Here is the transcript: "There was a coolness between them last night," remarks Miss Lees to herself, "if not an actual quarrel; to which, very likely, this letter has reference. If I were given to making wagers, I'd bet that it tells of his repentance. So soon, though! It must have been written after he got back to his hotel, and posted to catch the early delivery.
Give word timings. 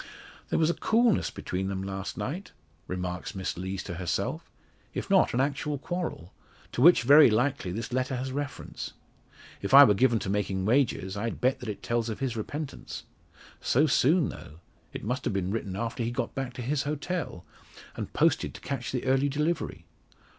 "There 0.49 0.57
was 0.57 0.71
a 0.71 0.73
coolness 0.73 1.29
between 1.29 1.67
them 1.67 1.83
last 1.83 2.17
night," 2.17 2.53
remarks 2.87 3.35
Miss 3.35 3.55
Lees 3.55 3.83
to 3.83 3.93
herself, 3.97 4.49
"if 4.95 5.11
not 5.11 5.31
an 5.35 5.39
actual 5.39 5.77
quarrel; 5.77 6.33
to 6.71 6.81
which, 6.81 7.03
very 7.03 7.29
likely, 7.29 7.71
this 7.71 7.93
letter 7.93 8.15
has 8.15 8.31
reference. 8.31 8.93
If 9.61 9.75
I 9.75 9.83
were 9.83 9.93
given 9.93 10.17
to 10.17 10.27
making 10.27 10.65
wagers, 10.65 11.15
I'd 11.15 11.39
bet 11.39 11.59
that 11.59 11.69
it 11.69 11.83
tells 11.83 12.09
of 12.09 12.19
his 12.19 12.35
repentance. 12.35 13.03
So 13.59 13.85
soon, 13.85 14.29
though! 14.29 14.59
It 14.91 15.03
must 15.03 15.23
have 15.25 15.35
been 15.35 15.51
written 15.51 15.75
after 15.75 16.01
he 16.01 16.09
got 16.09 16.33
back 16.33 16.53
to 16.53 16.63
his 16.63 16.81
hotel, 16.81 17.45
and 17.95 18.11
posted 18.11 18.55
to 18.55 18.61
catch 18.61 18.91
the 18.91 19.05
early 19.05 19.29
delivery. 19.29 19.85